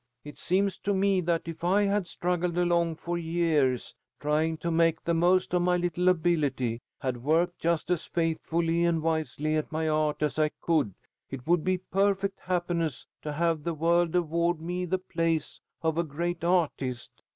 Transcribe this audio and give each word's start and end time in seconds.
It 0.23 0.39
seems 0.39 0.79
to 0.79 0.95
me 0.95 1.21
that 1.21 1.47
if 1.47 1.63
I 1.63 1.83
had 1.83 2.07
struggled 2.07 2.57
along 2.57 2.95
for 2.95 3.19
years, 3.19 3.93
trying 4.19 4.57
to 4.57 4.71
make 4.71 5.03
the 5.03 5.13
most 5.13 5.53
of 5.53 5.61
my 5.61 5.77
little 5.77 6.09
ability, 6.09 6.81
had 7.01 7.21
worked 7.23 7.59
just 7.59 7.91
as 7.91 8.03
faithfully 8.05 8.83
and 8.83 9.03
wisely 9.03 9.55
at 9.55 9.71
my 9.71 9.87
art 9.87 10.23
as 10.23 10.39
I 10.39 10.49
could, 10.59 10.95
it 11.29 11.45
would 11.45 11.63
be 11.63 11.77
perfect 11.77 12.39
happiness 12.39 13.05
to 13.21 13.31
have 13.33 13.61
the 13.61 13.75
world 13.75 14.15
award 14.15 14.59
me 14.59 14.85
the 14.85 14.97
place 14.97 15.59
of 15.83 15.99
a 15.99 16.03
great 16.03 16.43
artist. 16.43 17.21